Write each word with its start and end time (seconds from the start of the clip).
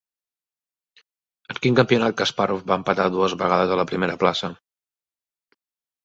En 1.53 1.59
quin 1.65 1.75
campionat 1.79 2.15
Kaspàrov 2.21 2.63
va 2.71 2.77
empatar 2.81 3.05
dues 3.15 3.35
vegades 3.41 3.73
a 3.75 3.77
la 3.81 3.85
primera 3.91 4.17
plaça? 4.25 4.49